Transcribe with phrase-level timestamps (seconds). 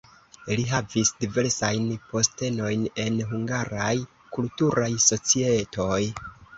[0.59, 3.93] Li havis diversajn postenojn en hungaraj
[4.35, 6.05] kulturaj societoj.